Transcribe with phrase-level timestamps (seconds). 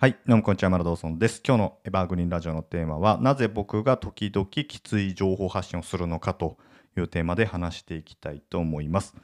[0.00, 1.42] はい、どうもこんにちは、マラドーソンです。
[1.44, 6.56] 今日のエバーグリーンラジオのテーマは、なぜ僕が時々きつい情報発信をするのかと
[6.96, 9.16] いうテーマで話していきたいと思います。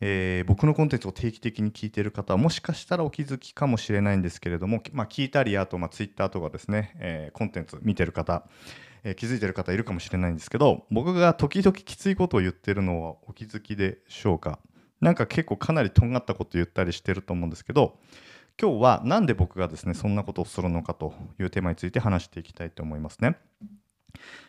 [0.00, 8.44] えー僕のコンテンツを定期的に聞いている方はもしかしたらお気づきかもしれないんですけれども、まあ、聞いたりあと、まあ、ツイッターとかですね、えーコンテンツ見てる方、
[9.02, 14.60] えー気づいてる方いるかもしれないんですけど僕が時々きついことを言ってるのはお気づきでしょうか？
[15.00, 17.98] なんか結構かなりとんがったこと言ったりしてると思うんですけど
[18.60, 23.36] 今日はなんで僕がですねそんなことをするのかというテーマについて話していきたいと思いますね。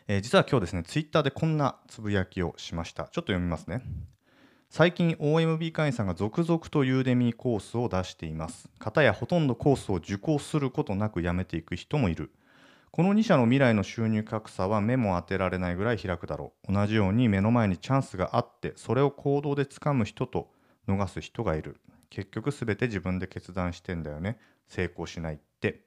[0.08, 3.06] えー実は今日ですねツイッターでこんなつぶやきをしました。
[3.06, 3.82] ちょっと読みますね。
[4.70, 8.70] 最近 OMB 会員さんが続々とユーデミーコースを出しています。
[8.78, 12.32] 方やほとんどコースを受講することなく辞めていく人もいる。
[12.92, 16.74] この2社の未来の収入格差は目も当てられないぐらい開くだろう。
[16.74, 20.52] 同じように目の前にチャンスがあって、それを行動で掴む人と
[20.88, 21.80] 逃す人がいる。
[22.16, 24.40] 結局すべて自分で決断してんだよね。
[24.70, 25.72] 成功しないって。
[25.72, 25.78] っ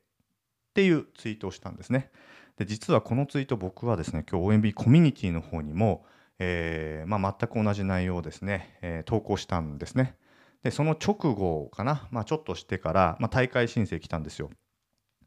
[0.74, 2.10] ていうツイートをしたんですね。
[2.58, 6.04] で実はこのツイート僕はですね、今日 OMB コミュニティの方にも、
[6.38, 10.16] えーまあ、全く同じ内容をですね、えー投稿したんですね。
[10.62, 14.50] で、その直後かな、まあ、ちょっとしてから、まあ、大会申請来たんですよ。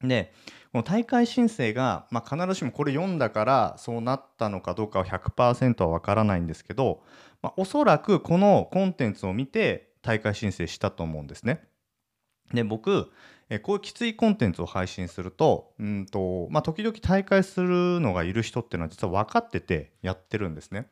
[0.03, 0.33] で、
[0.71, 7.01] この大会申請が、まあ、必ずしもこれ読んだからそうなったのかどうかは100%はわからないんですけど、
[7.41, 11.67] まあ、おそらくこのコンテンツを見て大会申請したと思うんですね。
[12.53, 13.11] で僕
[13.49, 20.87] えこういうきついコンテンツを配信するとうんと、まあ、時々大会するのがいる人っていうのは実は分かっててやってるんですね。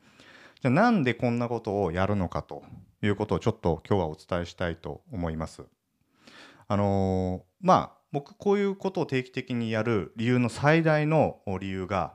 [0.62, 2.62] じゃあなんでこんなことをやるのかと
[3.02, 5.64] いうことをちょっと今日はお伝えしたいと思います。
[6.68, 12.14] あのーまあ僕こういうことを定期的にやる理由の最大の理由が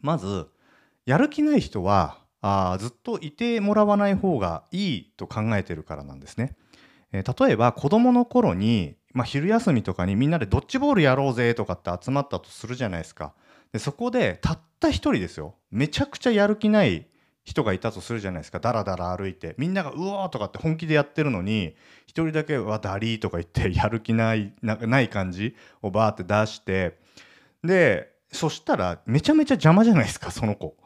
[0.00, 0.48] まず
[1.04, 6.56] やる気ない人はあずっといてもらわない方がいいと考えてるからなんですね。
[7.12, 13.32] えー例えば子供の頃に、まあ、昼休みとかにみんなでドッジボールやろうぜとかって集まったとするじゃないですか。
[13.72, 17.08] でそこでたった一人ですよめちゃくちゃやる気ない
[17.44, 21.74] 人がいたとするじゃないですかだらだら歩いてみんなが「うおー!」とかって本気でやってるのに
[22.06, 26.98] 一人だけ「わダリー」とか言ってやる気ないなない感じをバーって出して
[27.64, 30.76] でそしたらめちゃめちゃ邪魔じゃないですかその子。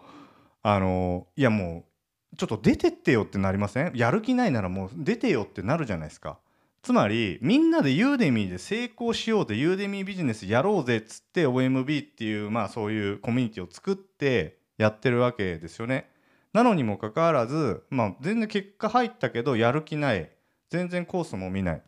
[0.63, 1.85] あのいやも
[2.33, 3.93] うちょっと出てってよってなりません？
[3.95, 6.39] やる気ないならもう出てよってなるじゃないですか。
[6.83, 16.09] つまりみんなでユーデミーで成功しようぜユーデミービジネスやろうぜっつって OMB っていうまあそういうコミュニティを作ってやってるわけですよね。
[16.53, 20.31] なのにもかかわらず、まあ、全然結果入ったけどやる気ない
[20.71, 21.83] 全然コースも見ない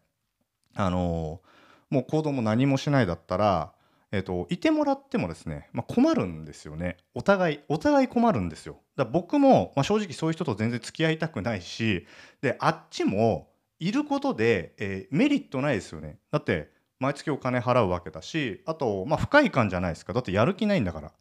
[0.74, 1.50] あのー
[1.90, 3.72] もう行動も何もしないだったら、
[4.12, 6.96] えっといてもらってもですね、まあ、困るんですよね。
[7.14, 8.80] お互いお互い困るんですよ。
[8.96, 12.06] だ僕も、まあ、正直そういう人と全然付き合いたくないし
[12.42, 16.18] であっちもいることで、えーメリットないですよね。
[16.30, 20.12] だって毎月お金払うわけだしあと、まあ、不快感じゃないですか。
[20.12, 21.12] だってやる気ないんだから。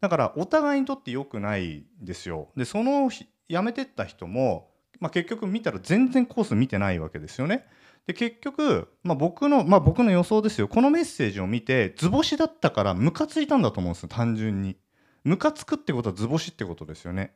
[0.00, 2.48] だからお互いにとって良くないですよ。
[2.56, 3.26] でその辞
[3.62, 7.66] めてった人も、まあ、結局見たら全然コース見てないわけですよね。
[8.10, 14.76] で結局、まあ、僕の、まあ、僕の予想ですよこのメッセージを見て図星だったからムカついたんだと思うんですよ単純に
[15.22, 17.34] ムカつくってことは図星ってことですよね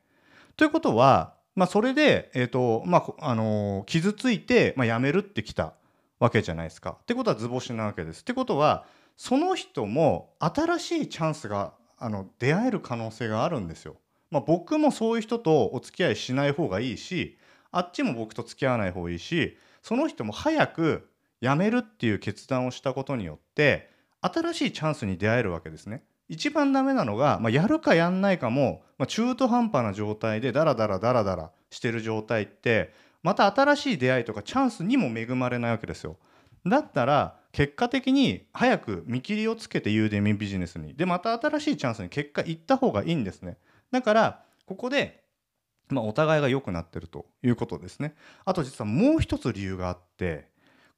[0.57, 5.75] ということは、まあ、それで、えーとまあこあのー傷ついて、まあ、辞めるってきた
[6.19, 6.97] わけじゃないですか。
[7.03, 8.23] ってことは図星なわけです。
[8.23, 8.84] ってことは
[9.17, 13.95] その人も新しいチャンスがあの出会える可能性があるんですよ。
[14.33, 17.39] まあ、僕もそういう人とお付き合いしない方がいいし
[17.71, 21.11] あっちも僕と付き合わない方がいいしその人も早く
[21.43, 23.91] 辞めるっていう決断をしたことによって
[24.22, 26.03] 新しいチャンスに出会えるわけですね。
[26.31, 36.16] 一番ダメなのが、まあ、やるかやんないかも、まあ、中途半端な状態でダラダラダラダラしてる状態ってまた新しい出会いとかチャンスにも恵まれないわけですよ。
[36.65, 43.59] だったら結果的に早く見切りをつけてユーデミビジネスにでまた新しいチャンスに結果行った方がいいんですね。
[43.91, 45.24] だからここで、
[45.91, 48.15] まあ、お互いが良くなってるということですね。
[48.45, 50.49] あと実はもう一つ理由があって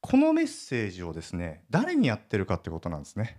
[0.00, 3.36] このメッセージをですね誰にやってるかってことなんですね。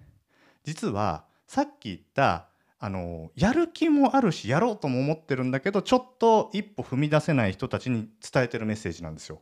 [0.64, 2.50] 実はさっき言った
[2.80, 9.42] あのやる気もあるしやろうとも思ってるんだけどちょっと一歩踏み出せない人たちに伝えてるメッセージなんですよ。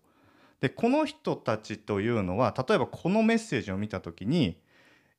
[0.62, 4.62] でこの人たちというのは例えばこのメッセージを見た時に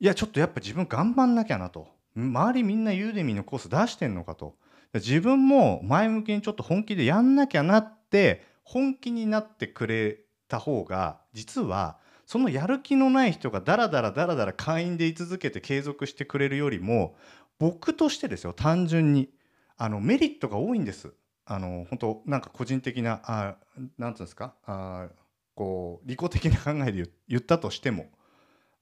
[0.00, 4.56] いやちょっとやっぱ自分頑張んなきゃなと周りみんなユーデミーのコース出してんのかと
[4.96, 17.16] 自分も前向きにちょっと本気でやんなきゃなって本気になってくれた方が実はそのやる気のない人がダラダラダラダラ会員で居続けて継続してくれるよりも
[17.58, 19.30] 僕としてですよ単純に。
[19.78, 21.12] あのメリットが多いんです。
[21.44, 23.56] あの本当なんか個人的なあ
[23.98, 24.54] なんていうんですか？
[24.64, 25.08] あ
[25.54, 28.06] こう利己的な考えで言言ったとしても。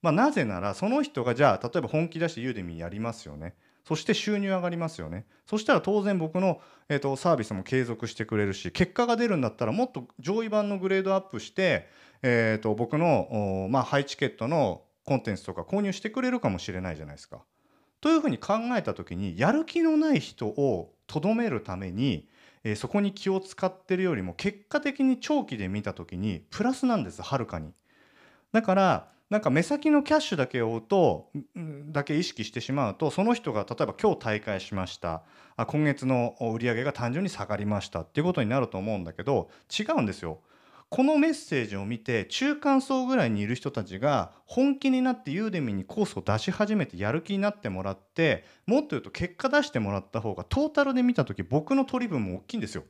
[0.02, 3.54] まあ、なぜならその人がじゃあ例えば本気出してユーデミーやりますよね。
[3.86, 11.88] そして収入上がりますよねそしたら当然僕の、えー、とサービスも継続してくれるし結果が出るんだったらもっと上位版のグレードアップして、
[12.22, 17.42] えー、と僕の、まあ、ハイチケットのコンテンツとか購入してくれるかもしれないじゃないですか。
[18.00, 22.28] というふうに考えた時にやる気のない人をとどめるために、
[22.62, 27.72] えー、そこに気を使ってるよりも結果的に長期で見た時にプラスなんですはるかに。
[28.52, 31.30] だからなんか目先のキャッシュだけを追うと
[31.88, 35.22] だけ意識してしまうとその人が例えば今日大会しました
[35.56, 40.40] あ今月の売り上げが単純に下がりましたっていうことになると思うんだけど違うんですよ。
[40.90, 52.84] このメッセージを見て中間層ぐらいにいる人たちが本気になってユーデミにコースを出し始めてやる気になってもらってもっと言うと結果出してもらった方がトータルで見た時僕の取り分も大きいんですよ。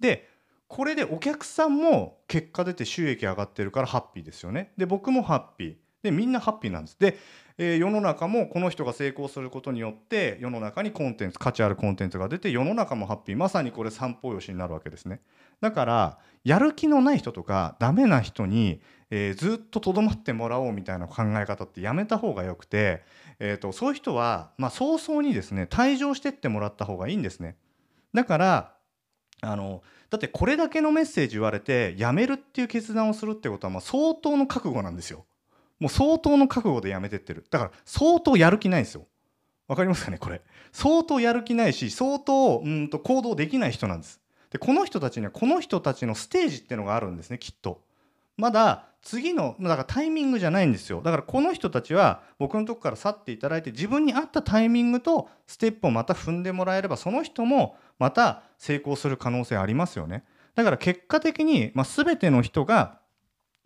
[0.00, 0.28] で
[0.68, 4.72] これでお客さんも結果出て収益上がってるからハッピーですよね。
[4.76, 5.74] で僕もハッピー。
[6.02, 6.98] でみんなハッピーなんです。
[6.98, 7.16] で、
[7.56, 15.20] えー、世の中もこの人が成功することによって世の中にコンテンツ価値あるコンテンツが出て世の中もハッピーまさにこれ三方よしになるわけですね。
[15.60, 23.02] だからやる気のない人とかダメな人に、えー、ずっととどまってもらおうみたいな考え方ってやめた方がよくて、
[23.38, 27.56] えーと、そういう人は、まあ、早々にですね退場してってもらった方がいいんですね。
[28.12, 28.74] だから
[29.44, 35.24] あのだってこれだけのメッセージ言われてやめるっていう決断をするってことはまあ相当の覚悟なんですよ。
[35.80, 37.44] もう相当の覚悟でやめてってる。
[37.50, 39.06] だから相当やる気ないんですよ。
[39.66, 40.42] わかりますかねこれ。
[40.72, 44.20] 相当やる気ないし相当うんと行動できない人なんです。
[44.50, 47.82] でこの人たちにはこの人たちのステージっていうのがあるんですねきっと。
[48.36, 60.24] まだ次のだからタイミングじゃないんですよだからこの人たちは僕のとこから去っていただいて自分に合ったタイミングとステップをまた踏んでもらえればその人もまた成功する可能性ありますよね
[60.54, 63.00] だから結果的に、まあ、全ての人が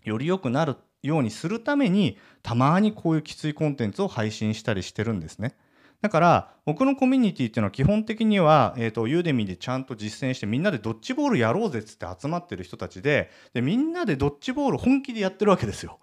[0.02, 5.54] より良くなるようにするためにたまにこういうきついコンテンツを配信したりしてるんですね。
[6.00, 15.98] だから僕のコミュニティっていうのは基本的には、えーと、ユーデミでちゃんと実践してみんなでドッジボールやろうぜっつって集まってる人たちででみんなでドッジボール本気でやってるわけですよ。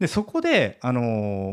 [0.00, 1.02] でそこで、あの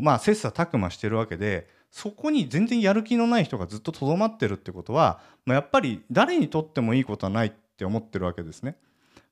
[0.02, 8.76] まあ、切磋琢磨してるわけでそこに全然やる気のない人がずっととどまってるってことは、まあ、やっぱり誰にとってもいいことはないって思ってるわけですね。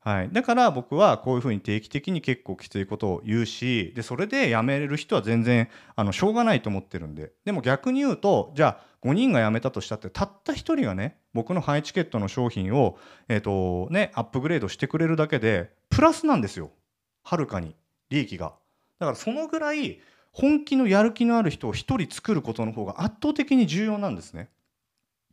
[0.07, 16.71] はい、だから僕はこういうふうに定期的に結構きついことを言うしでそれで辞めれる人は全然あのしょうがないと思ってるんででも逆に言うとじゃあ5人が辞めたとしたってたった1人がね僕のハイチケットの商品を、えーとね、アップグレードしてくれるだけでプラスなんですよ
[17.25, 17.75] はるかに
[18.09, 18.53] 利益が。
[19.01, 19.99] だからそのぐらい
[20.31, 24.51] 本気のやる気のある人を1人作ることの方が圧倒的に重要なんですね。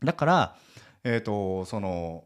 [0.03, 0.55] だから、
[1.03, 2.23] えーとその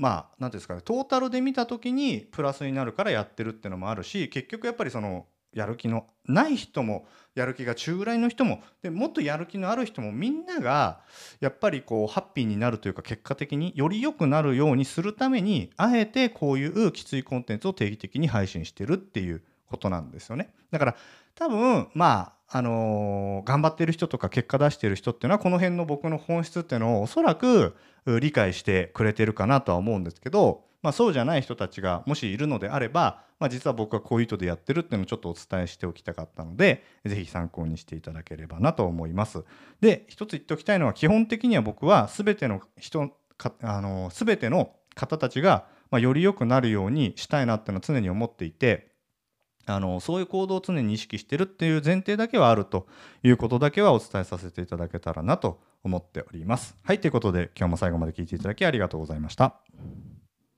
[0.00, 11.00] まあ何ていうんですかねトータルで見た時にプラスになるからやってるっていうのもあるし結局やっぱりそのやる気のない人もやる気が中ぐらいの人もでもっとやる気のある人もみんなが
[11.40, 20.54] やっぱりこうハッピーになるというか結果的により良くなるようにするためにあえてこういうきついコンテンツを定期的に配信してるっていうことなんですよね。
[20.70, 20.96] だから
[21.34, 27.76] 多分まああの、頑張ってる人とか結果出してる人っていうのはこの辺の僕の本質っていうのをおそらく
[28.06, 39.44] 理解してくれてるかなとは思うんですけど、まあ、そうじゃない人たちがもしいるのであれば、まあ、実は僕はこういう意図でやってるっていうのをちょっとお伝えしておきたかったので是非参考にしていただければなと思います。
[39.80, 48.89] で一つ言っておきたいのは基本的には僕は全ての人かあの全ての方たちが、ま、より良くなるようにしたいなっていうのは常に思っていて。
[49.70, 52.86] あのそういう行動を常に意識してるっていう前提だけはあると
[53.22, 56.76] いうことだけはお伝えさせていただけたらなと思っております。
[56.82, 59.56] はいということで今日も最後まで聞いていただきありがとうございました。